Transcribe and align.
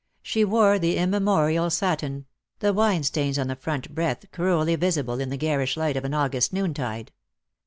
She 0.23 0.43
wore 0.43 0.79
the 0.79 0.97
immemorial 0.97 1.69
satin; 1.69 2.25
the 2.57 2.73
wine 2.73 3.03
stains 3.03 3.37
on 3.37 3.45
the 3.47 3.55
front 3.55 3.93
breadth 3.93 4.31
cruelly 4.31 4.75
visible 4.75 5.19
in 5.19 5.29
the 5.29 5.37
garish 5.37 5.77
light 5.77 5.95
of 5.95 6.05
an 6.05 6.13
August 6.15 6.51
noontide. 6.51 7.11